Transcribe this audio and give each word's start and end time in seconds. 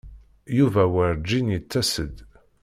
Yuba 0.57 0.83
werǧin 0.93 1.47
yettas-d. 1.53 2.15